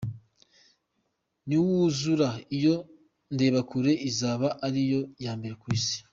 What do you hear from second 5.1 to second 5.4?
ya